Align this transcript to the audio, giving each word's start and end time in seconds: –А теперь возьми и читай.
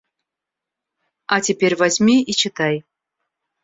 –А 1.27 1.41
теперь 1.41 1.75
возьми 1.75 2.23
и 2.23 2.33
читай. 2.33 2.83